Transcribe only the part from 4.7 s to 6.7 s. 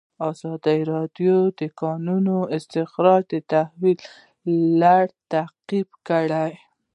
لړۍ تعقیب کړې.